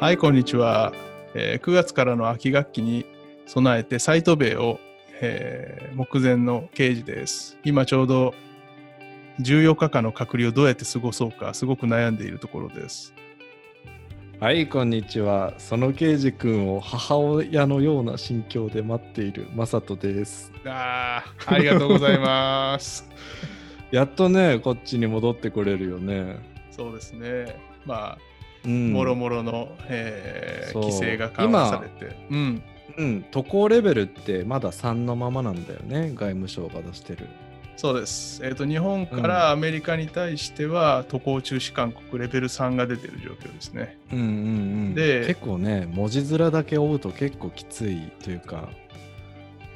[0.00, 0.94] はい、こんにちは。
[1.34, 3.04] えー9月からの秋学期に
[3.44, 4.80] 備えてサイト米を、
[5.20, 7.58] えー目前の刑事です。
[7.64, 8.32] 今ちょうど
[9.40, 13.12] 14日間の隔離をどうやって過ごそうかすごく悩んでいるところです。
[14.40, 15.52] はい、こんにちは。
[15.58, 20.50] その刑事君を母親のような心境で待っているマサトです。
[20.64, 23.06] あーありがとうございます。
[23.92, 26.36] やっとね、こっちに戻ってこれるよね。
[26.70, 27.60] そうですね。
[27.84, 28.29] まあ、うん。
[28.68, 32.16] もろもろの、えーそう規制が緩和されて。
[32.30, 32.62] うん。
[32.96, 37.28] うん、渡航レベルってまだ3のままなんだよね、外務省が出してる。
[37.76, 38.44] そうです。
[38.44, 43.96] えっ、と、日本からアメリカに対しては、渡航中止勧告レベル3が出ている状況ですね。
[44.12, 44.28] うんうんう
[44.90, 44.94] ん。
[44.94, 48.68] で結構ね、文字面だけ追うと結構きついというか、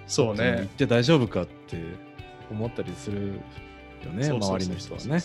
[0.07, 0.69] そう行っね。
[0.77, 1.79] て大丈夫かって
[2.51, 3.41] 思ったりする
[4.05, 5.17] よね、そうそう周りの人はね。
[5.17, 5.21] う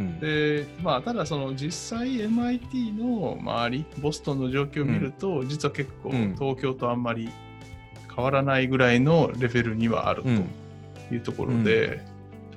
[0.00, 7.28] んで、まあ、ただその実際 MIT の周り、ボストンの状況を見ると、実は結構うん東京とあんまり
[8.14, 10.44] 変わらないぐらいのレベルにはあるうん
[11.08, 12.04] というところで、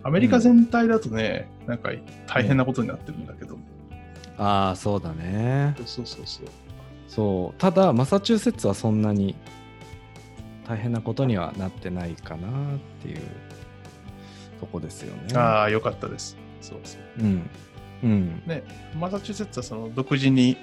[0.03, 1.91] アメリカ全体だとね、なんか
[2.27, 3.57] 大変なことになってるんだけど、
[4.37, 5.75] ああ、そうだね。
[5.85, 6.45] そうそうそう。
[7.07, 9.33] そうただマサチューセッツはそんなに
[10.67, 13.21] 大変なことにはなってないかなっていう
[14.59, 15.35] とこですよね。
[15.35, 16.37] ああ、よかったです。
[16.61, 17.01] そうそう。
[17.21, 17.49] うん。
[18.03, 18.43] うん。
[18.45, 18.63] ね、
[18.99, 20.57] マサチューセッツはその独自に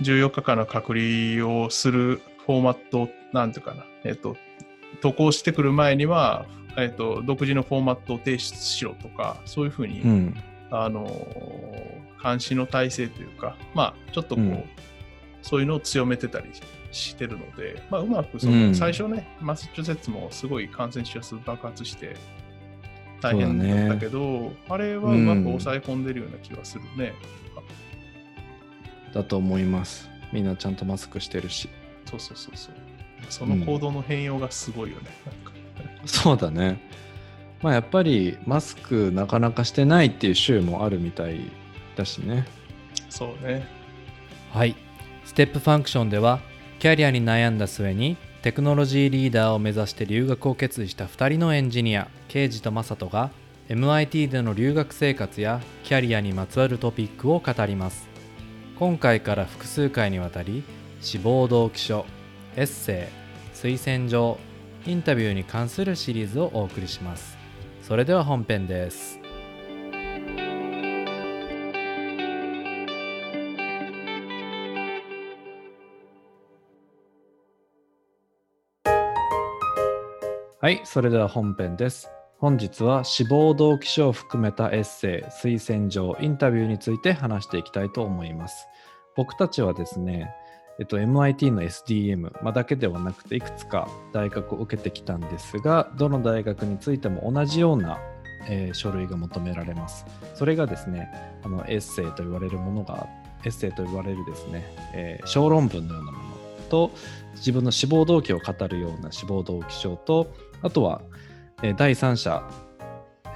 [0.00, 4.36] 14日間の隔離をするフォーマット、なんていうかな、えっ、と、
[5.00, 10.34] 渡航してくる前には、えっ、と、独自のフォーマットを提出しろとか、そういうふうに、うん。
[10.70, 14.64] あのー監視の体制というか、まあ、ちょっとこう、うん。
[15.42, 16.50] そういうのを強めてたり
[16.90, 18.68] してるので、まあ、うまくそうん。
[18.68, 22.16] の、最初ね、マサチューセッツもすごい感染者数爆発して、
[23.24, 27.14] 大そうだ変ねだったけど、あれはうまく抑え込んでるような気がするね。
[29.14, 30.10] だと思います。
[30.30, 31.70] みんなちゃんとマスクしてるし。
[32.04, 32.74] そうそうそうそう。
[33.30, 35.04] その行動の変容がすごいよね。
[35.24, 35.52] なんか
[36.04, 36.78] そうだね。
[37.62, 41.50] まあやっぱりマスクなかなかしてないっていう州もあるみたい
[41.96, 42.44] だしね。
[43.08, 43.66] そうね。
[44.52, 44.76] はい。
[45.24, 46.40] ステップファンクションでは、
[46.78, 53.30] キャリアに悩んだ末に、テクノロジーリーダーを目指して留学を決意した2人のエンジニア、ケイジとマサトが、
[53.70, 58.06] MIT での留学生活やキャリアにまつわるトピックを語ります。
[58.78, 60.62] 今回から複数回にわたり、
[61.00, 62.04] 志望動機書、
[62.54, 63.08] エッセ
[63.54, 64.38] イ、推薦状、
[64.86, 67.38] インタビューに関するシリーズをお送りします。
[67.80, 69.23] それでは本編です。
[80.64, 82.08] はい、それでは本編です。
[82.38, 88.66] 本日は志望動機書を含めたエッセイ、推薦状、インタビューについて話していきたいと思います。
[89.14, 90.30] 僕たちはですね、
[90.80, 97.98] えっと、MIT の SDM、ま、だけではなくていくつか大学を受けてきたんですが、どの大学についても同じような、
[98.48, 100.06] えー書類が求められます。
[100.34, 101.10] それがですね、
[101.44, 103.06] あのエッセイと言われるものが、
[103.44, 104.64] エッセイと言われるですね、
[104.94, 106.24] えー小論文のようなもの
[106.70, 106.90] と、
[107.34, 110.32] 自分の志望動機を語るような志望動機書と、
[110.62, 111.02] あとは、
[111.62, 112.42] えー第三者、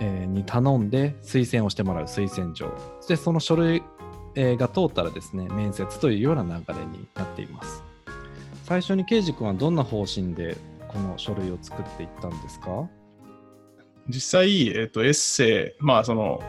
[0.00, 2.72] えーに頼んで推薦をしてもらう推薦状。
[3.00, 3.82] そしてその書類、
[4.34, 7.82] えーが通ったらですね、面接というような流れになっています。
[8.64, 10.56] 最初に刑事君はどんな方針で
[10.88, 12.88] この書類を作っていったんですか？
[14.08, 16.40] 実際、えっ、と、エッセイ、まあ、その、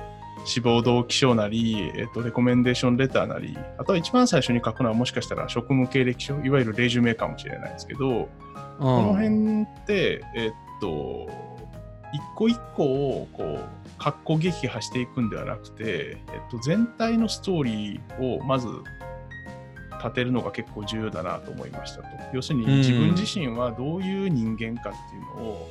[0.46, 8.30] 志望動機書なり、えっ、と、レコメンデーションレターなり、あとは一番最初に書くのはもしかしたら職務経歴書、いわゆるレジュメかもしれないですけど、
[8.80, 11.30] ここの辺って、えっと、
[12.14, 18.68] 一個一個をこう、格好撃破していくんではなくて、えっと、全体のストーリーをまず
[20.02, 22.08] 立てるのが結構重要だなと思いましたと。
[22.34, 25.68] 要するにうん自分自身はどういう人間かっていうのを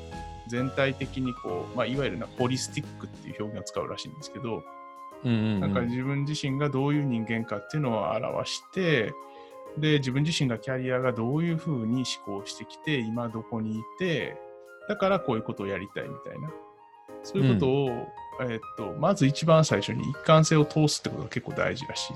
[0.48, 4.62] 全体的にこう、まあ、いわゆるなホリスティックっていう表現を使うらしいんですけど、
[5.25, 9.12] うんうんうんなんか自分自身がどういう人間かっていうのを表して、
[9.76, 14.37] で、自分自身がキャリアがどういうふうに思考してきて、今どこにいて、
[14.88, 16.50] だからこういうことをやりたいみたいな。
[17.23, 17.88] そういうことを、
[18.49, 22.15] えっと、まず一番最初に一貫性を通すってことが結構大事らしい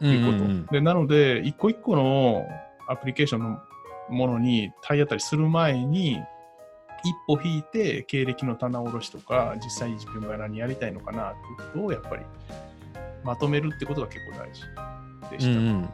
[0.00, 0.38] ということ。
[0.38, 2.46] うんうんうんで、なので、一個一個の
[2.88, 3.58] アプリケーションの
[4.08, 6.20] ものに体当たりする前に、
[7.04, 12.24] 一歩引いて経歴の棚卸しとか、実際に自分が何やりたいのかなっていうことをやっぱり
[13.24, 14.62] まとめるってことが結構大事
[15.30, 15.58] でした。
[15.60, 15.88] うんうん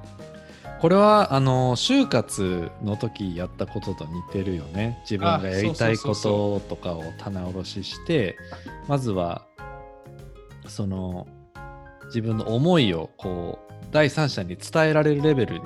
[0.80, 8.36] これはあの就活の時やったことと似てるよね自分がやりたいこととかを棚卸しして
[8.86, 9.46] まずは
[10.66, 11.26] その
[12.06, 15.64] 自分の思いをこう第三者に伝えられるレベルに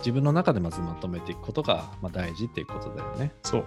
[0.00, 3.32] 自分の中でまずまとめていくことが、まあ、大事っていうことだよね。
[3.42, 3.64] そう。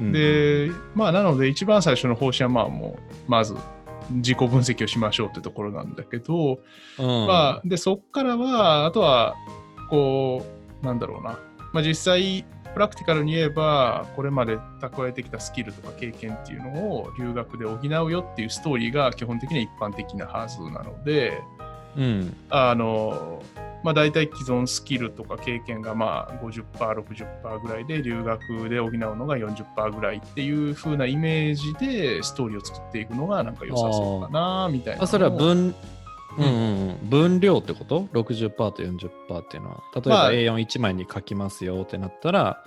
[0.00, 3.54] うん、で、まあ、なので、一番最初の方針は、まあ、もう、まず、
[4.10, 6.60] 自己分析をしましょうってところなんだけど、
[6.98, 9.34] うん、まあ、で、そこからは、あとは、
[9.92, 10.42] こ
[10.82, 11.38] う、なんだろうな、
[11.74, 21.42] まあ、実際、プラクティカルに言えば、これまで蓄えてきたスキルとか経験っていうのを留学で補うよっていうストーリーが基本的には一般的なはずなので、
[21.98, 23.42] うん、あの、
[23.84, 35.02] まあ、大体既存スキルとか経験がまあ50%、60%ぐらいで留学で補うのが40%ぐらいっていう風なイメージでストーリーを作っていくのがなんか良さそうかなみたいな。
[35.02, 35.74] あそれは分,、
[36.38, 39.82] うんうんうん、分量ってこと ?60% と40%っていうのは。
[39.94, 42.64] 例えばまあ A41 枚に書きますよってなったら、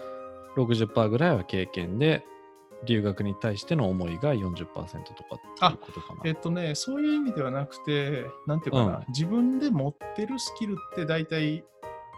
[0.55, 2.23] 60%ぐらいは経験で、
[2.83, 6.21] 留学に対しての思いが40%とかっていうことかな。
[6.25, 11.63] えっとね、そういう意味ではなくて、なんていうかな、うん自分で持ってるスキルって大体、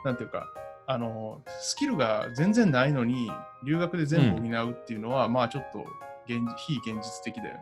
[0.04, 0.48] なんていうか、
[0.88, 3.30] あの、スキルが全然ないのに、
[3.66, 5.86] 留学で全部補うっていうのは、まあちょっと
[6.26, 7.62] 現非現実的だよね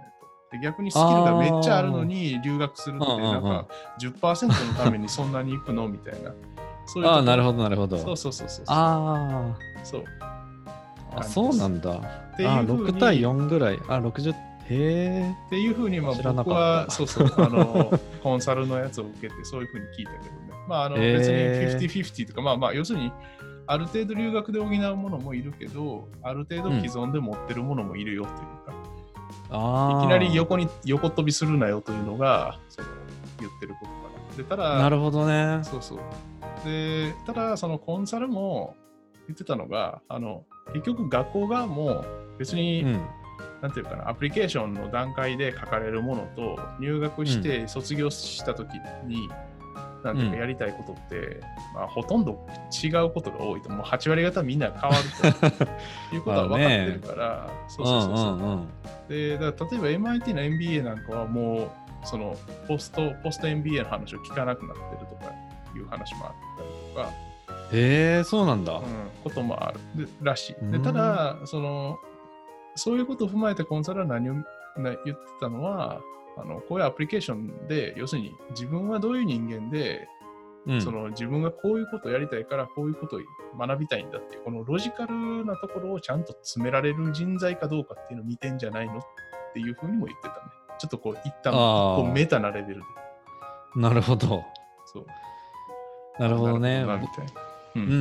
[0.55, 0.61] と。
[0.61, 3.65] で逆にスキルがめっちゃあるのに留学するって、なんか
[3.99, 5.87] 10%のためにそんなに行くの？
[5.87, 6.31] みたいな。
[6.87, 7.57] そうああ、なるほど。
[7.57, 7.97] ど、なるほど。
[7.97, 8.65] そうそうそうそう。
[8.67, 10.01] あそう。
[10.01, 11.99] ーあ、そうなんだ。
[12.35, 13.79] ていうあふうに6対4ぐらい。
[13.87, 14.31] あ、60。
[14.31, 14.35] へ
[14.69, 15.35] え。
[15.47, 20.31] っていうふうに、まあ、僕は、そうそう、あの、コンサルのやつを受けて、そういうふうに聞いたけどね。
[20.67, 21.35] まあ、あの、別に
[21.87, 23.11] 50-50とか、まあまあ、要するに、
[23.67, 28.84] ある程度留学で補うものもいるけど、ある程度既存で持ってるものもいるよというか、ああ。
[29.55, 32.87] いきなり横に横飛びするなよというのが、その
[33.39, 33.91] 言ってることか
[34.31, 34.37] な。
[34.37, 35.59] で、ただ、なるほどね。
[35.63, 35.99] そうそう。
[36.65, 38.75] で、ただ、そのコンサルも
[39.27, 40.43] 言ってたのが、あの、
[40.73, 42.05] 結局学校側も
[42.37, 43.05] 別に、うん。
[43.61, 48.69] なんていうかな、アプリケーションの段階で書かれるものと、入学して卒業したとき
[49.05, 49.29] に、
[50.05, 51.41] なんていうかうんやりたいことって、
[51.73, 52.45] まあ、ほとんど
[52.83, 55.55] 違うことが多いと、もう8割方みんな変わると
[56.15, 58.25] いうことは分かってるから、そうそうそうそう。
[58.35, 58.67] んうんうん。
[59.09, 61.69] で、例えば MIT の MBA なんかはもう、
[62.03, 62.35] その
[62.67, 65.31] ポスト、ポスト MBA の話を聞かなくなってるとか
[65.75, 67.25] いう話もあったりとか、
[67.73, 68.83] へえ、そうなんだうん。、
[69.23, 70.71] こともあるでらしい。
[70.71, 71.97] でうんただその、
[72.75, 74.43] そういうことを踏まえてコンサルは何をな
[74.77, 75.99] 言ってたのは
[76.37, 80.07] あの、こういうアプリケーションで、要するに自分はどういう人間で、
[80.67, 83.19] うんその自分がこういうことをやりたいから、こういうことを
[83.55, 89.01] 学びたいんだっていう、このロジカルなところをちゃんと詰められる人材かどうかっていうのを見てんじゃないのっ
[89.53, 90.41] ていうふうにも言ってたね。
[90.79, 92.85] ちょっとこう、一旦こうメタなレベルで。
[93.75, 94.43] なるほど。
[94.85, 95.05] そう
[96.19, 96.81] なるほどね。
[96.81, 97.45] みたいな。
[97.75, 97.95] ううんうんう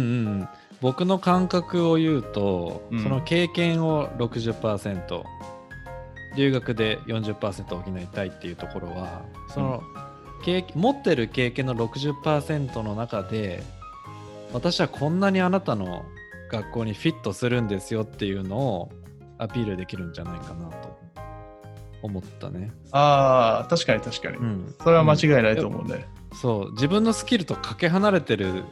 [0.44, 0.48] ん、
[0.80, 5.24] 僕の感覚を言うと、うんその経験を60%
[6.36, 9.82] 留学で40%補いたいっていうところはその、
[10.44, 13.62] 経持ってる経験の60%の中で
[14.52, 16.04] 私はこんなにあなたの
[16.50, 18.92] 学校にフィットするんですよっていうのを
[19.38, 20.96] アピールできるんじゃないかなと
[22.02, 22.70] 思ったね。
[22.92, 24.36] ああ、確かに確かに。
[24.36, 26.06] うん、それは間違いないと思うね。
[26.34, 28.64] そう自分のスキルとかけ離れてる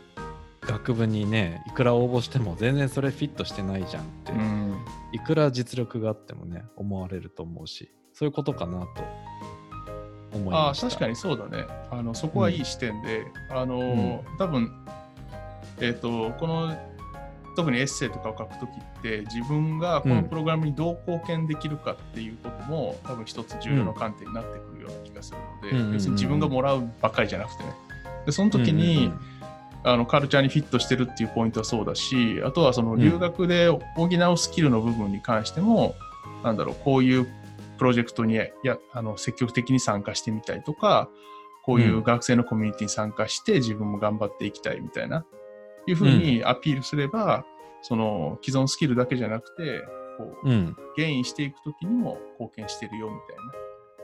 [0.62, 4.76] 学部にねいくら応募しても全然それフィットしてないじゃんって、うん。
[5.12, 9.02] いくら実力があってもね思われると思うしそういうことかなと
[10.32, 11.64] 思いああ、ました確かにそうだね。
[11.90, 14.72] あのそこはいい視点で、あのー、多分、
[15.80, 16.76] えっ、と、この、
[17.54, 27.72] 特にエッセイとかを書くときって、自分がこのプログラムにどう貢献できるかっていうことも、多分一つ重要な観点になってくるような気がするので、うんうんうんうん別に自分がもらうばっかりじゃなくてね。
[28.24, 29.12] で、その時に、
[29.84, 35.94] あのカルチャーにフィットしてるっていうポイントはそうだし、あとはその留学で補うスキルの部分に関しても、
[36.44, 37.26] なんだろう、こういう
[37.78, 38.46] プロジェクトにや
[38.92, 41.08] あの積極的に参加してみたいとか、
[41.64, 45.24] こういう学生のコミュニティに参加して自分も頑張っていきたいみたいな、
[45.86, 47.44] いうふうにアピールすれば、
[47.82, 49.82] その既存スキルだけじゃなくて、
[50.16, 53.52] こう、うん、うんゲインしていくときにも貢献してるよみたいな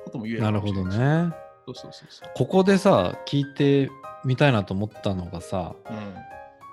[0.05, 0.85] ことも言えるなるほど。
[0.85, 2.31] ねそうそうそうそう。
[2.35, 3.91] ここでさ聞いて
[4.25, 6.15] みたいなと思ったのがさうん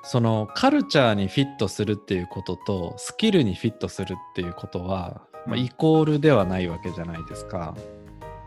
[0.07, 7.75] そのカルチャーにフィットするっていうこととスキルにフィットするっていうことは、まあ、うんイコールではないわけじゃないですか。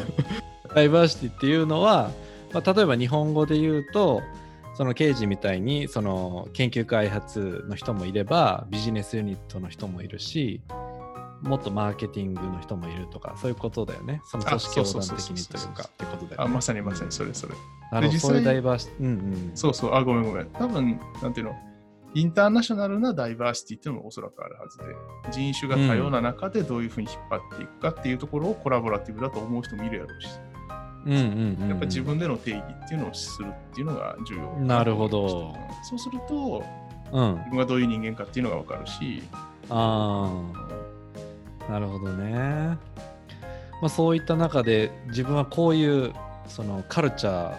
[0.74, 2.10] ダイバーシティっていうのは、
[2.52, 4.20] まあ、例えば日本語で言うと、
[4.74, 10.60] そのケイジみたいにその研究開発の人もいればビジネスユニットの人もいるし
[11.40, 17.54] もっとマーケティングの人もいるとかそういうことだよねその組織あ横断的にというかってことだよあ、ねまさにまさにそれそれ。
[17.90, 20.46] なるほどそういうダイバーシうんうんそうそう、あ、ごめんごめん。
[20.50, 21.56] 多分、なんていうの、
[22.14, 24.84] インターナショナルなダイバーシティっていうのもおそらくあるはずで、
[25.30, 30.28] 人種が多様な中でどういうふうに引っ張っていくかっていうところをコラボラティブだと思う人もいるやろうし、
[31.06, 31.12] うん
[31.60, 34.56] うんやっぱ自分での定義っていうのをするっていうのが重要。
[34.58, 36.64] なるほどうんそうすると、
[37.12, 37.34] うん。
[37.36, 39.22] 自分がどういう人間かっていうのがわかるし、
[39.68, 40.32] あ
[41.68, 42.78] あなるほどね、ま
[43.82, 46.12] あ、そういった中で自分はこういう
[46.46, 47.52] そのカルチャ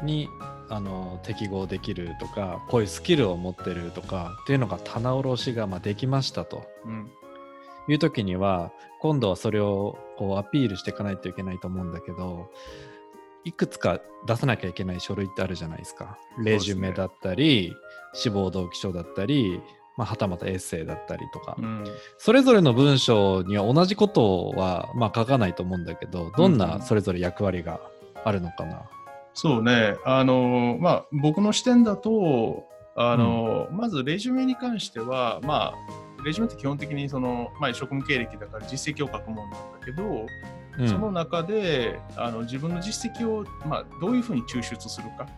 [0.00, 0.28] ーに
[0.70, 7.10] あの適合できるとかこういうスキルを持ってるとかっていうのが棚卸しがまあできましたとうん、
[7.88, 12.50] いう時には今度はそれをこうアピールしていかないといけないと思うんだけど
[13.44, 16.18] いくつか出さなきゃいけない書類ってあるじゃないですか。
[16.42, 17.74] レジュメだったり、
[18.14, 19.60] 志望動機書だったり、
[19.96, 21.84] まあ、はたまたエッセイだったりとか、うん。
[22.16, 27.80] それぞれの文章には同じことは、まあ、書かないと思うんだけど、どんなんそれぞれ役割が
[28.24, 28.88] あるのかな。
[29.34, 32.64] そうね、あの、まあ、僕の視点だと、
[32.96, 40.26] あの、まずレジュメに関しては、まあ、レジュメって基本的にその、まあ、職務経歴だから実績を書くもんなんだけど、
[40.78, 40.88] うん。
[40.88, 45.28] その中であの自分の実績を、まあ、どういうふうに抽出するか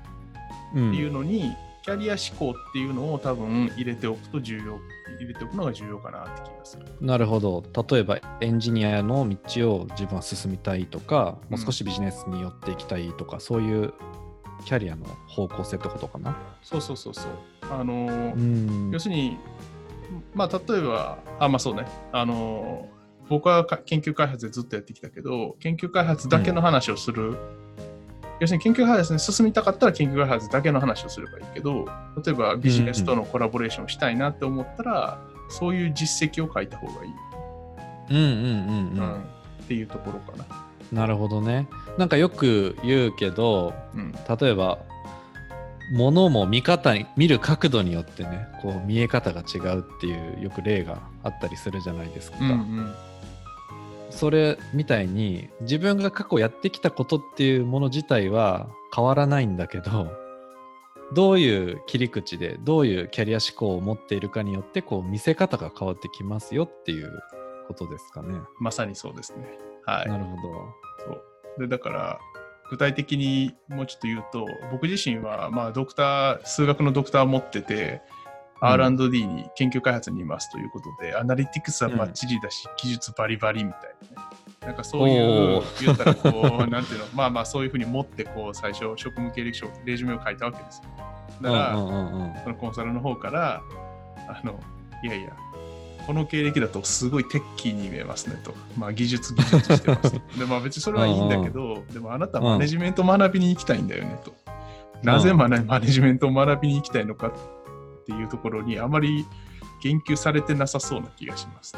[0.75, 1.55] うんっていうのに、
[1.87, 4.81] キャリア志向っていうのを多分入れておくと重要、
[5.21, 6.85] 入れておくのが重要かなって気がする。
[7.01, 7.63] なるほど。
[7.89, 13.95] 例えばエンジニアの道を自分は進みたいとか、もう少しビジネスに寄っていきたいとか、そういう
[14.65, 16.37] キャリアの方向性ってことかな？
[16.61, 17.33] そうそうそうそう。
[17.71, 19.39] あの、うん要するに、
[20.35, 22.89] まあ、例えば、あ、まあそうね、あの、
[23.29, 27.37] 僕はか研究開発でずっとやってきたけど、研究開発だけの話をする、
[28.41, 31.87] 要するに研究開発に進みたかったら研究開発だけの話をすればいいけど、
[32.25, 37.13] 例えばビジネスとのコラボレーションをしたいなって思ったら、そういう実績を書いた方がいい、
[38.11, 39.15] うんうんうんううんん。
[39.15, 39.23] っ
[39.67, 40.45] ていうところかな。
[40.93, 41.67] なるほどね。
[41.99, 44.79] なんかよく言うけど、うん、例えば、
[45.93, 52.39] 物も見方に、見る角度によってね、こう見え方が違うっていうよく例があったりするじゃないですか。
[52.41, 52.95] うんうん
[54.17, 60.11] それみたいに自分が過去やってきたことっていうもの自体は変わらないんだけど
[61.15, 67.13] どういう切り口でどういうキャリア思考を持っているかによってこう見せ方が変わってきますよっていう
[67.69, 68.35] ことですかね。
[68.59, 69.47] まさにそうですね。
[69.85, 70.09] はい。
[70.09, 70.43] なるほど。
[71.05, 72.19] そうでだから
[72.71, 78.26] 具体的にもうちょっと言うと僕自身はまあドクター数学のドクターを持ってて、うん
[78.61, 83.83] R&D に研究開発にいますということでアナリティクスはバッチリだし、技術バリバリみたい
[84.15, 84.29] なね。
[84.67, 90.85] なんかそういう言ったらこうなんていうの まあまあそういうふうに持ってこう最初職務経歴書レジュメを書いたわけですよ。
[91.43, 91.75] だから、
[92.43, 93.63] そのコンサルの方から、
[94.29, 94.59] あの、
[95.05, 95.33] いやいや、
[96.07, 98.55] この経歴だとすごいテッキーに見えますねと。
[98.77, 100.21] まあ技術技術してますと。
[100.39, 104.35] で、まあ別にそれはいいんだけど、でもあなたはマネジメントを学びに行きたいんだよねと。
[105.03, 107.33] なぜマネマネジメントを学びに行きたいのか
[108.07, 109.27] っていうところにあまり
[109.83, 111.77] 言及されてなさそうな気がします。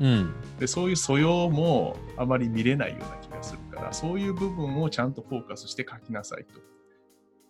[0.00, 6.60] うんで、そういう素養もあまり見れないような気がするから、そういう部分をちゃんとフォーカスして書きなさいと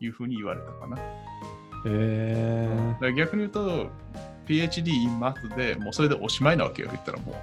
[0.04, 0.98] いうふうに言われたかな。
[1.86, 3.88] へだから逆に言うと、
[4.46, 7.34] PhD in Math でもうそれでおしまいなわけよ、言ったらもう。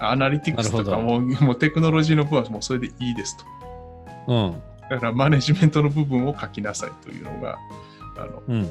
[0.00, 3.44] アナリティクスとかももうテクノロジーの部分はもうそれでいいですと。
[4.26, 7.58] ーうんだからマネジメントの部分を書きなさいというのが、
[8.16, 8.70] あの、うん。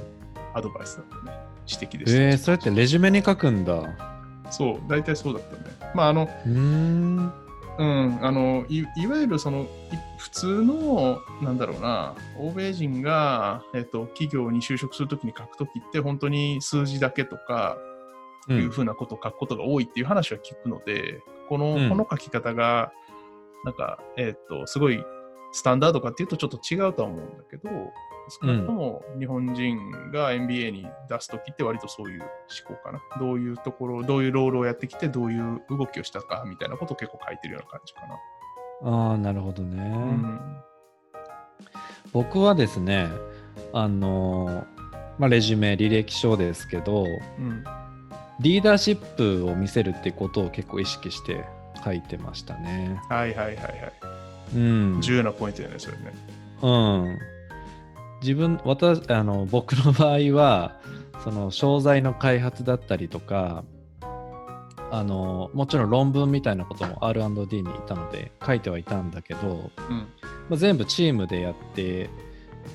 [0.54, 1.38] アドバイスだったね。
[1.68, 2.22] 指摘でした。
[2.22, 3.82] えー、それってレジュメに書くんだ。
[4.50, 5.92] そう、大体そうだったね。
[5.94, 7.34] まあ、あの、うーん。
[7.80, 9.68] うん、あのいいわゆるそのい
[10.18, 17.78] 普通の、なんだろうな、欧米人が、えっと、企業に就職するときに書くときって、本当に数字だけとか、
[18.50, 22.92] ういうふうなことを書くことが多いっていう話は聞くので、この、うんこの書き方が、
[23.64, 25.04] なんか、えっと、すごい
[25.52, 27.70] スタンダードかっていうとちょっと違うとは思うんだけど、
[28.30, 32.30] 少なくとも日本人が MBA に出すときって割とそういう思
[32.78, 33.02] 考かな。
[33.20, 39.10] どういうところ、どういうロールをやってきて、どういう動きをしたかみたいなことを結構書いてるような感じかな。
[39.10, 39.82] ああ、なるほどね。
[39.84, 40.40] うん。
[42.14, 43.10] 僕はですね、
[43.74, 44.78] あのー
[45.18, 47.06] まあ、レジュメ、履歴書ですけど、
[47.40, 47.64] うん。
[48.40, 51.44] リーダーシップを見せるってことを結構意識して
[51.84, 53.00] 書いてましたね。
[53.10, 53.94] はいはいはいはい。
[54.56, 55.02] うん。
[55.02, 56.14] 重要なポイントだよね、それね。
[56.62, 57.20] うん。
[58.22, 60.80] 自分、私、あの、僕の場合は、
[61.24, 63.64] その、商材の開発だったりとか、
[64.92, 70.08] あの、もちろん論文みたいなことも R&D にいたので書いてはいたんだけど、うん。
[70.50, 72.10] まあ、全部チームでやって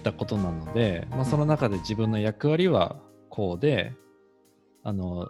[0.02, 2.96] たことなので、まあ、その中で自分の役割は
[3.30, 3.94] こうで、
[4.84, 5.28] あの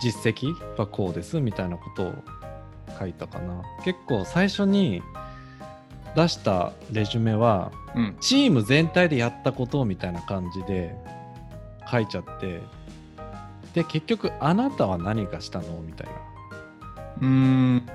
[0.00, 2.14] 実績はこうですみたいなことを
[2.98, 5.02] 書いたかな結構最初に
[6.16, 8.16] 出したレジュメはうん。
[8.20, 10.94] チーム全体でやったことみたいな感じで
[11.90, 12.60] 書いちゃって
[13.74, 16.12] で結局あなたは何がしたのみたいな
[17.20, 17.86] うーん。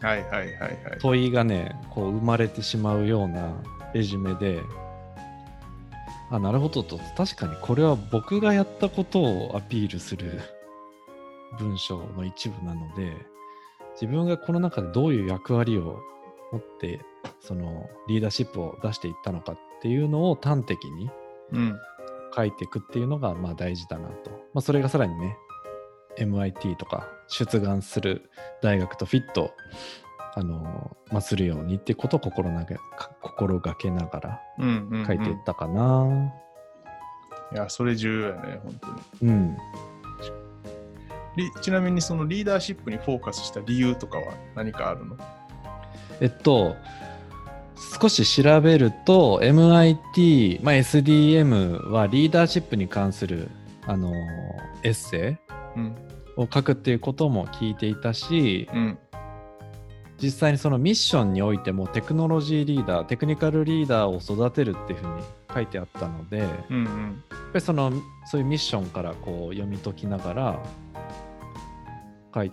[0.00, 0.74] はいはいはいはい。
[1.00, 3.52] 問いがねこう生まれてしまうような
[3.94, 4.62] レジュメで
[6.30, 10.40] あなるほどと確かにこれは僕がやったことをアピールする
[11.58, 13.16] 文章の一部なので
[14.00, 15.98] 自分がこの中でどういう役割を
[16.52, 17.00] 持って
[17.40, 21.10] そのリーダーシップを出していったのかっていうのを端的に
[21.52, 21.78] うん。
[22.36, 25.38] 書いていくっていうのがまあ大事だなと、まあ、それがさらにね
[26.18, 28.30] MIT とか出願する
[28.62, 29.50] 大学とフィット
[30.34, 35.06] あの、まあ、するようにってことを心なげか心がけながらうんうん、うん。
[35.06, 36.32] 書いていったかな
[37.50, 39.32] いや、それ重要やね、本当に。
[39.32, 39.56] うん、
[41.36, 45.16] りちなみにそのリーダーシップにフォーカスした理由とかは何かあるの？
[46.20, 46.76] えっと
[48.00, 53.48] 少し調べると MIT、まあ、SDM はリーダーシップに関する
[53.86, 54.12] あの
[54.82, 55.38] エッセ
[55.76, 55.96] イうん。
[56.36, 58.98] を書くっていうことも聞いていたし、うん。
[60.20, 65.22] 実際にそのミッションにおいてもテクノロジーリーダーテクニカルリーダーを育てるっていうふうに
[65.54, 67.22] 書いてあったのでやっうんうん。
[67.52, 67.92] ぱりその
[68.26, 70.62] そういうミッションからこう読み解きながら
[72.34, 72.52] 書い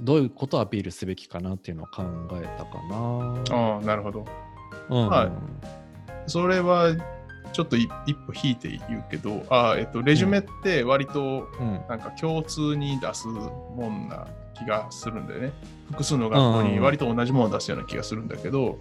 [0.00, 2.02] どういうことをアピールすべきかなっていうのを考
[2.34, 3.56] えたかな。
[3.56, 4.24] ああ、なるほど。
[4.88, 5.30] うんはい。
[6.26, 6.94] それは
[7.52, 11.80] ちょっとい一歩引いて言うけど、あーえっと、レジュメって割とうん。
[11.88, 15.52] なんか共通に出すもんな気がするんだよね。
[15.90, 18.78] 複数の学校に割と同じものを出すような気がするんだけど、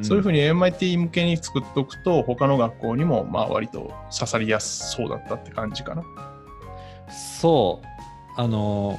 [0.00, 6.02] そういうふうに MIT 向けに作っておくと、他の学校にもまあ割と刺さりやすそうだったって感じかな。
[7.40, 8.40] そう。
[8.40, 8.98] あの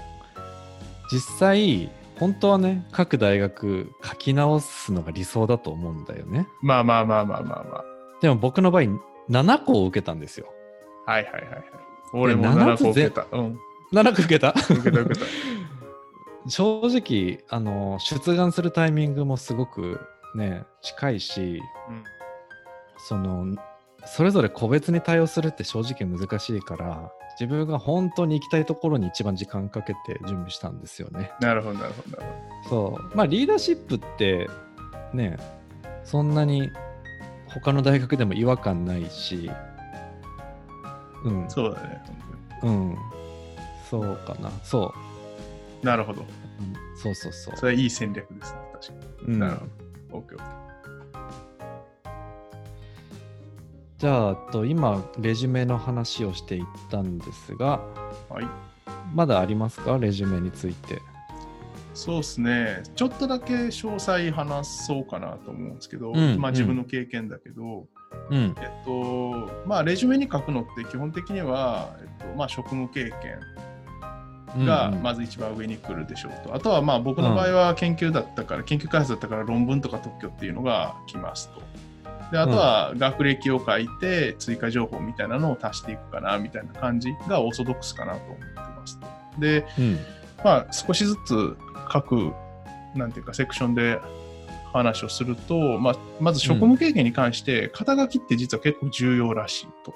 [1.12, 7.86] 実際本当はね各大学書き直すのが理想だと思うんだよねまあまあまあまあまあまあ。
[8.22, 8.84] でも僕の場合
[9.30, 10.48] 7個を受けたんですよ
[11.06, 11.64] はいはいはいはい。
[12.14, 13.26] 俺も7 7個受けた。
[13.32, 13.60] うん。
[13.92, 14.54] 7個受けた？
[14.54, 15.26] 受けた受けた。
[16.48, 20.00] 正直あの出願するタイミングもすごく
[20.36, 22.04] ね近いしうん
[22.98, 23.56] その
[24.06, 32.32] それぞれ個別に対応するって正直難しいから自分が本当に行きたいところに一番時間かけて準備したんですよねなるほどなるほどなる
[32.64, 34.50] ほそうまあリーダーシップって
[35.14, 35.38] ね
[36.04, 36.72] そんなに
[37.48, 39.50] 他の大学でも違和感ないし
[41.24, 41.50] うんど。
[41.50, 42.02] そうだね。
[42.62, 42.98] 本うん
[43.90, 45.00] そうかなそ当
[45.80, 46.22] になるほど。
[46.22, 48.60] う、うんそうそうそうそれはいい戦略ですね。
[48.74, 48.94] 確か
[49.28, 49.34] に。
[49.34, 49.58] うんなる
[50.12, 50.26] ほど。
[50.26, 50.73] OK OK。
[54.04, 57.80] じゃああと今レジュメの話をしていったんですが
[58.28, 58.48] はい。
[59.16, 59.98] まだありますか？
[59.98, 61.02] レジュメについて
[61.94, 62.84] そうですね。
[62.96, 67.88] ちょっとだけ詳細話そうかなと思うんですけど、うんまあ自分の経験だけど、
[68.30, 73.06] うんえっと、まあレジュメに書くのって基本的には、えっと、まあ職務経
[74.56, 76.54] 験がうんうんまず一番上に来るでしょうと。
[76.54, 81.62] あとはまあ僕の場合は研究だったから、研究開発だったから論文とか特許っていうのが来ますと。
[82.34, 89.06] であとは学歴を書いて追加情報みたいなのを足していくかなみたいな感じがオーソドックスかなと思ってますと。
[89.40, 90.00] で、うん
[90.44, 91.56] まあ少しずつ
[91.88, 92.34] 各、
[92.96, 94.00] なんていうかセクションで
[94.74, 99.94] 話をすると、まあ、まず職務経験に関して、肩書きって実は結構重要らしいと。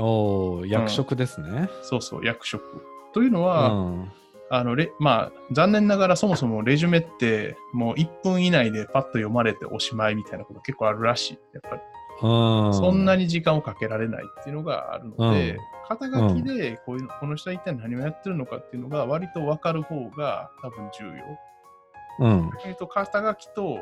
[0.00, 1.68] おお、役職ですね。
[1.82, 2.86] そうそう、役職。
[3.12, 4.12] というのうは、ん。
[4.56, 11.38] あのレまあ、残念ながらそもそもレジュメってもう1分以内でパッと読まれておしまいみたいなこと結構あるらしい。
[11.54, 11.82] やっぱり。
[12.22, 12.74] うん。
[12.74, 22.26] そんなに時間をかけられないっていうのがあるので、うん肩書きでこういうこの人は一体何をやってるのかっていうのが割と分かる方が多分重要。
[22.26, 22.46] うん。
[22.46, 23.80] 逆に言うと肩書きと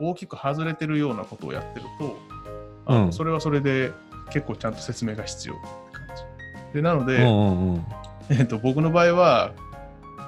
[0.00, 2.16] 大きく外れてるようなことをやってると、
[2.86, 3.92] あのうんそれはそれで
[4.32, 6.74] 結構ちゃんと説明が必要って感じ。
[6.74, 7.86] でなので、うんうんうん。
[8.30, 9.52] えっと、僕の場合は、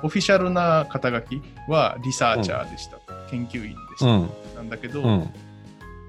[0.02, 2.98] オフィシャルな肩書きはリサーチャーでした、
[3.30, 4.30] 研究員でした、うん。
[4.56, 5.30] なんだけど、うん。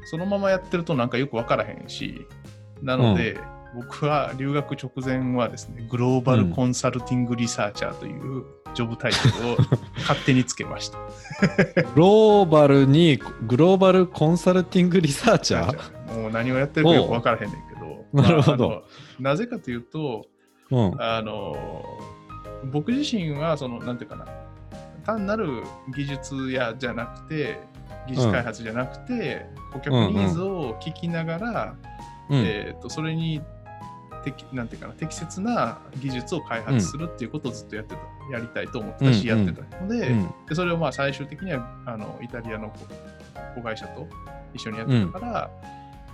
[0.06, 2.28] そのままやってるとなんかよくわからへんし、
[2.82, 3.38] なので、
[3.76, 9.58] 僕は留学直前はですね、グローバルコンサルティングリサーチャーというジョブタイトルを
[9.98, 10.98] 勝手につけました。
[10.98, 11.06] グ
[11.96, 16.22] ローバルにグローバルコンサルティングリサーチャー？
[16.22, 18.84] もう何をやってるかよくわからへんねんけど、なるほど。
[19.20, 20.28] なぜかというと、
[20.70, 21.02] うん。
[21.02, 21.84] あの
[22.72, 24.26] 僕自身はそのなんていうかな。
[25.06, 27.60] 単なる技術やじゃなくて
[28.08, 31.76] 技術開発じゃなくて、顧客ニーズを聞きながら、
[32.30, 32.40] うん。
[32.40, 33.42] えー、とそれに
[34.24, 40.34] 適なんていうかな適切な技術を開発するっていうことをずっとやってた、やりたいと思ってたし、うんやってたので,、うん。
[40.48, 42.80] でそれをまあ最終的にはあのイタリアの子
[43.56, 44.08] 子会社と
[44.54, 45.50] 一緒にやってたから、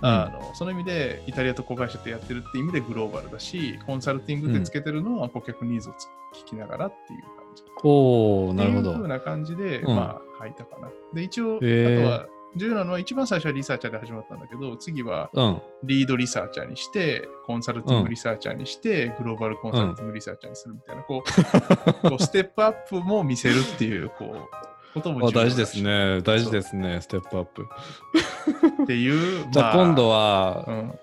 [0.02, 6.06] あのその意味でイタリアと子会社とやってるっていう意味でグローバルだしコンサルティングでつけてるのは顧客ニーズをつ
[6.42, 7.62] 聞きながらっていう感じ。
[7.82, 9.08] おおなるほどっていうふう。
[9.08, 10.88] な感じで、うんまあ書いたかな。
[11.12, 15.62] で、一応、あとは重要なのは一番最初はリサーチャーで始まったんだけど、次はうん。
[15.84, 26.20] リードリサーチャーにして、コンサルティングリサーチャーにして、グローバルコンサルティングリサーチャーにするみたいな、こう、 こうステップアップも見せるっていう、こう、ことも大事ですね。
[26.22, 26.52] 大事す。
[26.52, 27.00] ですね。
[27.00, 27.66] ステップアップ。
[28.82, 30.98] っていう、じゃあ今度は、は、うん、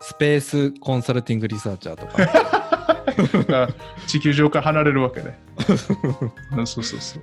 [0.00, 2.86] スペースコンサルティングリサーチャーとか。
[3.48, 3.68] が
[4.06, 5.38] 地球上から離れるわけね。
[6.56, 7.22] う んそうそうそう。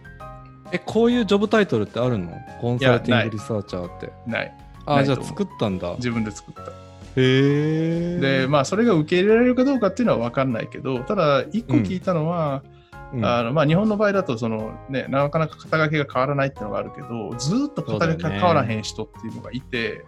[0.71, 2.31] え、こういうジョブタイトルってあるの？
[2.59, 4.11] コンサルティングリサーチャーって。
[4.25, 4.53] ない。
[4.85, 5.91] あ、ないと思うじゃあ作ったんだ。
[5.91, 6.71] へ自分で作った。
[7.15, 8.17] え。
[8.19, 12.82] で、まあ、それが受け入れられるかどうかっていうのは分かんないけど、ただ、一個聞いたのは、うん、
[13.21, 20.05] あのまあ、日本の場合だとその、ね、なかなか肩書きが変わらないっていうのがあるけど、ずーっと肩書きが変わらへん人っていうのがいて、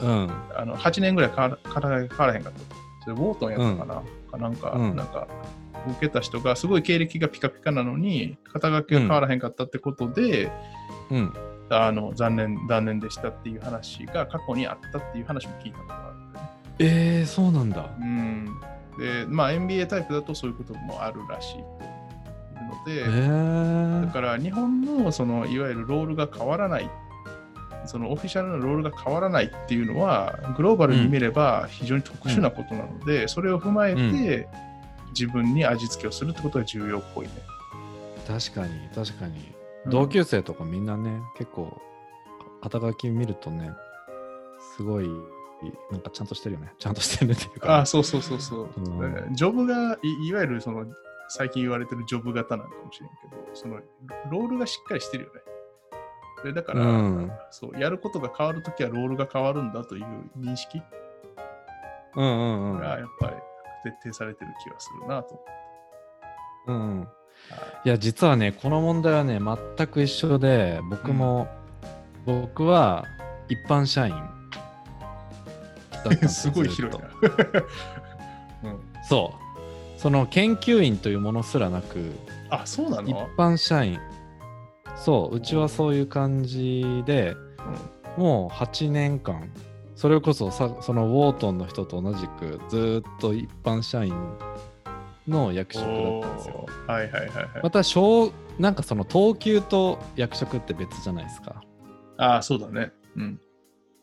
[0.00, 0.30] うん。
[0.54, 2.58] あの8年ぐらい肩書きが変わらへんかった。
[3.04, 5.26] それウォートンやったかな、かなんか、うんなんか、
[5.88, 10.50] 受けた人がすごい経歴がピカピカなのに、肩書きが変わらへんかったってことで、
[11.10, 11.32] うん。
[11.68, 16.50] あの残念、残念でしたっていう話が過去にあったっていう話も聞いたことがあるね。
[16.78, 17.90] えー、そうなんだ。
[18.00, 18.60] うん。
[18.98, 21.64] で、まあ MBA タイプだとそういうこともあるらしい
[22.84, 24.12] というので、えーだ。
[24.12, 26.90] から日本のそのいわゆるロールが変わらない、
[27.86, 34.48] そのオフィシャルなロールが変わらないっていうのは、グローバルに見れば非常に特殊なことなので、それを踏まえて、う
[35.10, 37.32] 自分に味付けをするってことが重要っぽいね。
[38.26, 39.38] 確かに、確かに。
[39.38, 39.56] うん
[39.88, 41.80] 同級生とかみんなね、結構、
[42.60, 43.70] 肩書き見るとね、
[44.76, 45.08] すごい、
[45.92, 46.72] なんかちゃんとしてるよね。
[46.80, 47.78] ちゃんとしてるっていうか。
[47.78, 48.68] あそうそうそうそう。
[48.76, 50.86] うんジョブがい、いわゆるその
[51.28, 53.80] 最近言われてるジョブ型なのかもしれんけど、その
[54.30, 55.40] ロールがしっかりしてるよね。
[56.44, 60.06] でだから、うんそう、やることが変わるときはロールが変わるんだという
[60.38, 60.82] 認識
[62.14, 62.80] うんうんうん。
[62.80, 63.36] がやっぱり
[63.84, 65.44] 徹底されてる気がするなと。
[66.66, 67.06] うんうん、は
[67.84, 71.48] いや、実はね、この問題はね、全く一緒で、僕も、
[72.24, 73.04] 僕は
[73.48, 74.14] 一般社員
[75.92, 77.62] だったんです ごい広いずな。
[78.70, 79.45] うん、そう。
[79.96, 82.12] その研究員というものすらなく、
[82.50, 83.98] あ、そうな一の、般社員。
[84.96, 87.34] そう、うちはそういう感じで、
[88.16, 89.50] もう8年間、
[89.94, 94.14] それこそさそのウォートンの人と同じく、ずーっと一般社員
[95.28, 96.66] の役職だったんですよ。
[96.86, 97.48] はいはいはいはい。
[97.62, 101.62] また小なんかその等級と役職って別じゃないですか。
[102.16, 102.92] あ、そうだね。
[103.16, 103.40] うん。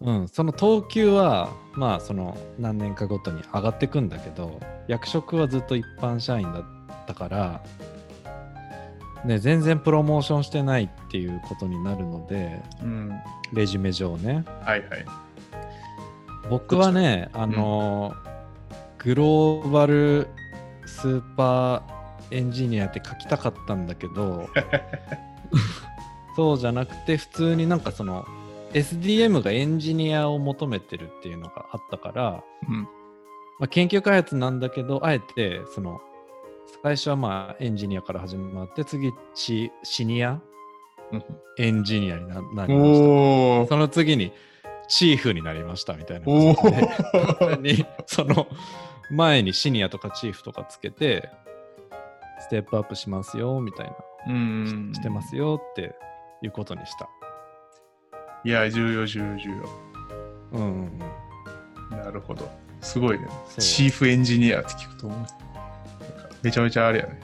[0.03, 6.65] うん、その等級はまあその何年かごとに上がっていくんだけど役職はずっと一般社員だっ
[7.07, 7.63] たから、
[9.23, 13.11] ね、全然プロモーションしてないっていうことになるのでうん。
[13.53, 15.05] レジュメ上ねはいはい。
[16.49, 18.13] 僕はねあの
[18.97, 20.27] グローバル
[20.85, 24.49] スーパーエンジニアって書きたかったんだけど
[26.35, 28.25] そうじゃなくて普通になんかその
[28.73, 32.87] SDM がエンジニアを求めてるっていうのがあったから、うん。
[33.59, 36.01] まあ、研究開発なんだけどあえてその
[36.81, 40.41] 最初はまあエンジニアから始まって次シシニア
[41.11, 41.23] うん
[41.59, 43.67] エンジニアにななりました。
[43.67, 44.31] その次に
[44.87, 48.47] チーフになりましたみたいなお感じでその
[49.11, 51.29] 前にシニアとかチーフとかつけて
[52.39, 53.95] ステップアップしますよみたいな、
[54.27, 54.91] うん。
[54.93, 55.95] してますよって
[56.41, 57.07] いうことにした。
[58.45, 59.49] いや、重要、重要、重
[60.53, 60.99] うんうんうん。
[61.91, 61.97] 要。
[61.97, 62.49] なるほど。
[62.81, 63.27] すごいね。
[63.59, 65.19] チーフエンジニアって聞くと思う。
[66.43, 67.19] めちゃめちゃあれやね。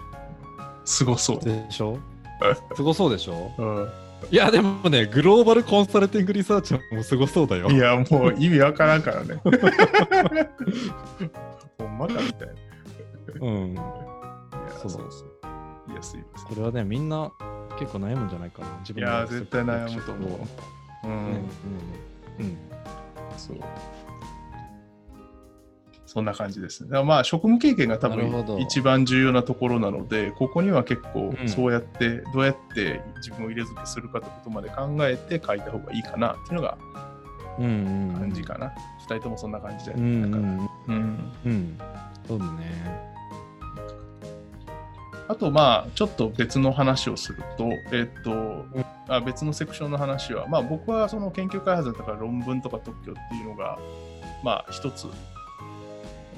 [0.86, 1.40] すごそう。
[1.40, 1.98] でしょ？
[2.76, 3.52] すごそうでしょ？
[3.58, 3.90] うん
[4.32, 7.70] いやでもねグローバルコンサルティングリサーチはもうすごそうだよ。
[7.70, 9.40] いや、もう意味わからんからね。
[11.78, 12.54] ほんまかみたいな。
[12.54, 12.58] い
[13.40, 13.76] うん。
[13.76, 13.82] や
[14.82, 15.92] そうそうそう。
[15.92, 16.48] いや、すいません。
[16.50, 17.32] これはねみんな
[17.80, 18.68] 結構悩むんじゃないかな。
[18.82, 20.40] 自分いや、絶対悩むと思う。
[21.04, 21.28] ううんうんん。
[21.28, 22.58] うん
[23.38, 23.58] そう。
[26.06, 27.04] そんな感じですね。
[27.04, 36.78] まあ、職務経験が多分一番重要なところなので、ここには結構うんそうやって、どうやって自分を入れ付けするかってことまで考えて書いた方がいいかなっていうのが
[37.60, 38.72] うんうんうん感じかな。
[39.02, 40.38] 二、人ともそんな感じじゃうない、んうんな
[40.88, 41.78] うんうん
[42.28, 43.19] そうだね。
[45.30, 48.66] あと、まあ、ちょっと別の話をすると、えっと、
[49.08, 53.78] あ別のセクションの話は、まあ、僕はその研究開発だったから論文とか特許っていうのが、
[54.44, 55.06] まあ、一つ、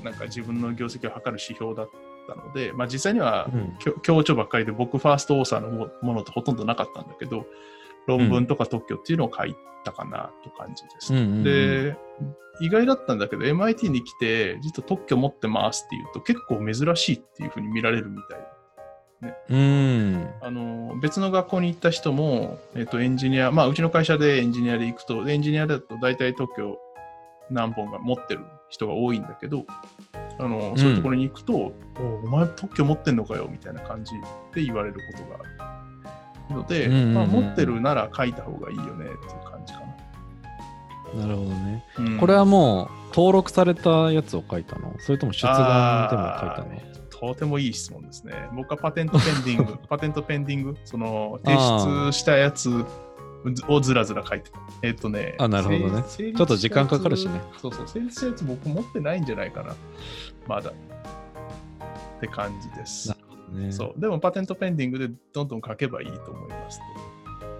[0.03, 1.89] なんか自分の業績を測る指標だっ
[2.27, 3.77] たので、まあ、実際にはうん。
[3.79, 7.45] きょ強調ばっかりで、僕、ファーストオーサーのもものってほとんどなかったんだけど、
[8.07, 11.13] 論文とか特許っていうのを書いたかなと感じです。
[11.13, 11.43] うんうんうん。
[11.45, 11.95] で、
[12.59, 18.50] 意外だったんだけど、MIT に来て、実は特許持ってますっていうと、結構珍しいっていうふうに見られるみたい
[19.49, 20.29] うん。
[20.41, 26.77] あの別の学校に行った人も、えっとエンジニア、まあ、うちの会社でエンジニアで行くと、エンジニアだと大体特許
[27.49, 29.65] 何本か持ってる人が多いんだけど、
[30.39, 31.73] あのそういうところに行くと、お
[32.23, 34.13] お前特許持ってんのかよみたいな感じ
[34.55, 35.83] で言われることがあ
[36.49, 39.17] るので、うんうんうんまあ、持ってるなら書いた方がいいよねっていう
[39.49, 39.87] 感じかな。
[41.23, 41.85] なるほどね。
[41.99, 44.95] うんこれはもう登録されたやつを書いたの？
[44.99, 46.65] それとも出願でも書いたあの？
[46.67, 46.90] ー
[47.21, 48.49] とてもいい質問ですね。
[48.53, 52.83] 僕はパテントペンディング、 パテントペンディング、その提出したやつ
[53.67, 54.59] をずらずら書いてた。
[54.81, 59.75] えっ、とね、あなるほどねちょっと時間かかるしねそうそう、成立したやつ僕持ってないんじゃないかな。
[60.47, 60.71] まだ。
[60.71, 60.73] っ
[62.19, 63.15] て感じです
[63.53, 63.65] な。
[63.65, 64.01] ねそう。
[64.01, 66.81] でもパテントペンディングでどんどん書けばいいと思います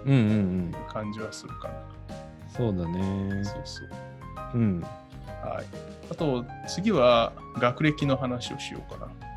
[0.04, 0.22] うんうんう
[0.70, 1.74] ん感じはするかな。
[2.48, 3.90] そうだねそうそう。
[4.54, 4.84] うん
[5.42, 5.64] はい。
[6.10, 9.31] あと、次は学歴の話をしようかな。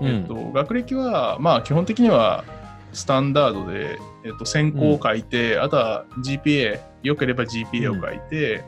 [0.00, 2.44] えっと、学歴は、まあ、基本的には
[2.92, 8.64] スタンダードで、えっと、専攻を書いて、あとは GPA、良ければ GPA を書いて、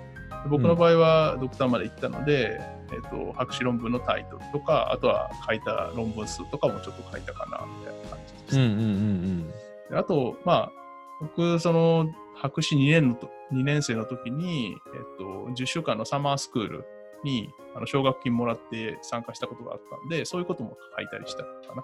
[0.48, 2.60] 僕の場合はドクターまで行ったので、
[2.92, 8.58] えっと、博士論文のタイトルとか、あとは書いた論文数とかもちょっと書いたかな、みたいな感じです。
[8.58, 9.52] うんうんうん
[9.90, 10.72] であと、まあ、
[11.20, 16.84] 僕、その、博士2年のと2年生の時に、えっと、10週間のサマースクール
[17.24, 21.82] に、あの奨学金もらって参加したことがあったんで、そういうことも書いたりしたかな。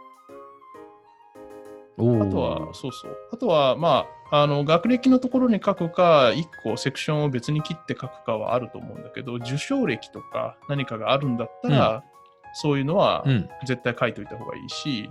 [1.98, 3.16] あとは、そうそう。
[3.32, 12.04] あとは、まあ、あの、学歴のところに書くか、1個セクションを別に切って書くかはあると思うんだけど、受賞歴とか何かがあるんだったら、
[12.54, 15.10] そういうのはうん絶対書いといた方がいいし、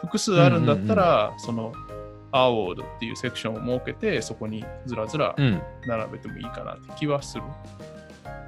[0.00, 1.72] 複数あるんだったら、その、
[2.30, 5.62] アワードっていうセクションを設けて、そこにずらずらうん。
[5.86, 7.44] 並べてもいいかなって気はする。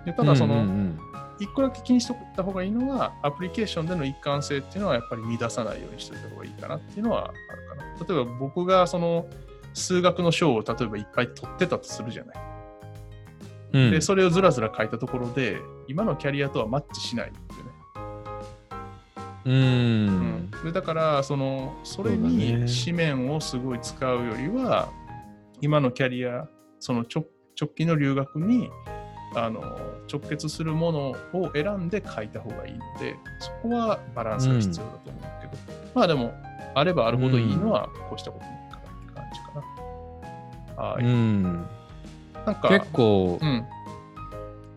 [0.04, 0.98] でただ、その、うんうん
[1.40, 8.14] 一個だけ気にしておいた方がいいのは、アプリケーションでの一貫性っていうのはやっぱり乱さないようにしておいた方がいいかなっていうのはあるかな。
[8.14, 9.26] 例えば僕がその
[9.72, 12.36] 数学の賞を例えばいっぱい取ってたとするじゃない。
[13.72, 17.70] うんうんで、それをずらずら書いたところで、今のキャリアとはマッチしないっていうね。
[19.46, 24.88] うんでだから、その、それに紙面をすごい使うよりは、
[25.60, 26.48] 今のキャリア、
[26.80, 27.24] その直
[27.60, 28.70] 直近の留学に
[29.34, 29.60] あの
[30.12, 31.00] 直結するもの
[31.32, 35.52] を選んで書いた方がいいので、そこはバランスが必要だと思うけど、
[35.94, 36.34] まあでも、
[36.74, 40.82] あればあるほどいいのは、こうしたことないかなって感じかな。
[40.82, 41.04] はい。
[41.04, 41.66] うん
[42.46, 43.64] なんか、結構うん。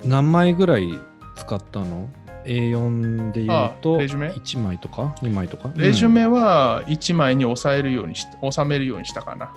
[0.05, 0.99] 何枚ぐらい
[1.35, 2.09] 使ったの
[2.45, 5.71] ?A4 で言うとあレジュメ？1枚とか？2枚とか？
[5.75, 9.53] レジュメは1枚に抑えるようにし、収めるようにしたかな。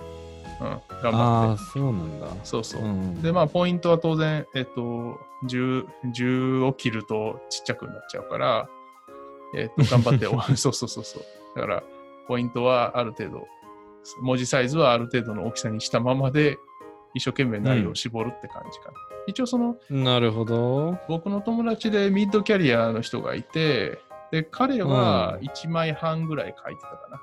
[0.59, 1.63] うん、頑あ張って。
[1.63, 2.81] あそうなんだそうそう。
[2.81, 8.69] んで、まあ、ポイントは当然、えっと、10, 10を切るとちっちゃくなっちゃうから、
[9.55, 11.23] えっと、 頑張ってお、 そうそうそうそう。
[11.55, 11.83] だから、
[12.27, 13.47] ポイントはある程度、
[14.21, 16.57] 文字サイズはある程度の大きさにしたままで、
[17.13, 18.93] 一生懸命内容を絞るって感じかな。
[19.27, 23.99] 一応、その、なるほど僕の友達でミッドキャリアの人がいて、
[24.31, 27.21] で、彼は1枚半ぐらい書いてたかな。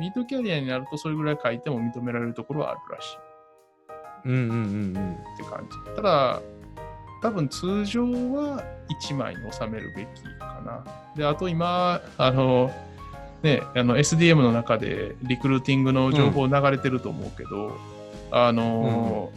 [0.00, 3.18] ミードキャリアになるとそれぐらい書いても認められるところはあるらしい
[4.24, 5.12] うんうんうんうん。
[5.14, 5.96] って感じ。
[5.96, 6.42] ただ、
[7.22, 8.62] 多分通常は
[9.02, 10.84] 1枚に収めるべきかな。
[11.16, 12.70] で、あと今、あの、
[13.42, 17.76] ね、あの SDM の中でリクルーティングの情報流れてると思うけど、
[18.30, 19.30] あの、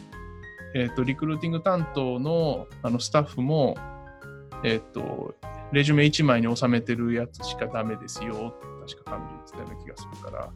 [0.74, 3.78] えっ、と、リクルーティング担当のあのスタッフも、
[4.64, 5.36] えっ、と、
[5.72, 8.34] レジュメ1枚に収めてるやつしかダメですよ。
[8.34, 8.36] っ
[8.86, 10.50] て確か管理言ってたような気がするから、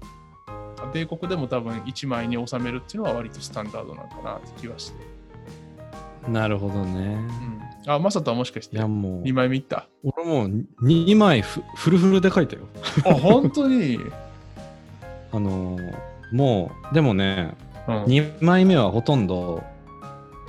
[0.94, 4.98] 米国でも多分1枚に収めるっていうのは割とスタンダードなのかなって気はして。
[6.30, 7.20] なるほどね。
[7.86, 9.88] うん、あ、マサトはもしかしていやもう、2枚目いった？
[10.04, 12.64] 俺もう2枚フフルフルで書いたよ。
[13.06, 14.14] あ、本当に、うん、
[15.32, 15.96] あのー
[16.32, 17.54] もう、でもね、
[17.88, 19.64] 2枚目はほとんど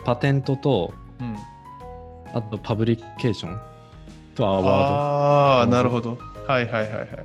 [0.07, 1.37] パテントと、うん、
[2.33, 3.61] あとパブリケーション
[4.37, 6.19] とアワーああ、うんなるほど。
[6.47, 7.17] はいはいはいはいはいはい。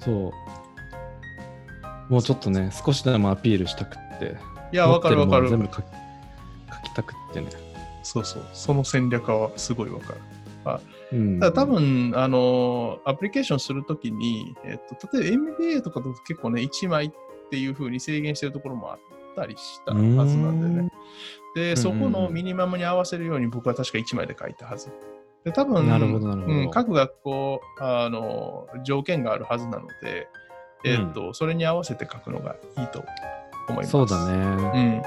[0.00, 0.04] ド。
[0.04, 2.12] そう。
[2.12, 4.36] もうちょっとね、少しでもアピールしたくって。
[4.72, 5.82] いや、わかるわかる全部書き書
[6.82, 7.48] きたくってね。
[8.02, 8.46] そうそう。
[8.52, 10.20] その戦略はすごいわかる。
[11.12, 11.40] うん。
[11.40, 17.12] ただ多分、あの、アプリケーションするときに、えっと、例えば MBA とかだと結構ね、1枚っ
[17.50, 18.98] ていう風に制限してるところもあっ
[19.36, 20.92] たりしたはずなんだよね。
[21.54, 24.90] で、そこのミニマムに合わせるように僕は確か1枚で書いたはず。
[25.44, 30.28] で、多分、なるほどなるほどうん、各学校、あの、条件があるはずなので、
[30.84, 33.02] えっと、それに合わせて書くのがいいと
[33.68, 33.90] 思います。
[33.90, 34.34] そうだね。
[34.34, 34.38] う
[34.78, 35.02] ん。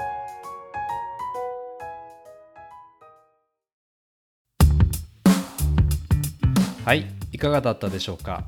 [6.84, 8.42] はい、いかがだったでしょうか？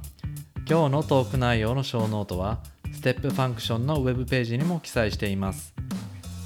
[0.68, 2.58] 今日のトーク内容のショーノートは、
[2.92, 5.72] ステップファンクションのウェブページにも記載しています。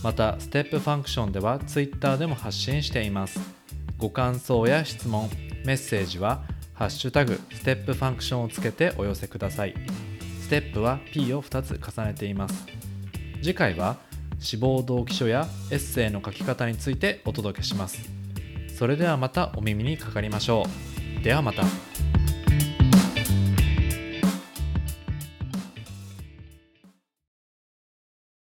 [0.04, 3.40] また、ステップファンクションでは Twitter でも発信しています。
[4.00, 5.28] ご感想や質問、
[5.66, 9.74] メッセージは、ハッシュタグ、ステップファンクションをつけてお寄せください。
[10.40, 12.64] ステップは P を2つ重ねています。
[13.42, 13.98] 次回は、
[14.38, 18.00] 志望動機書やエッセイの書き方についてお届けします。
[18.74, 20.64] それではまたお耳にかかりましょ
[21.20, 21.22] う。
[21.22, 21.64] ではまた。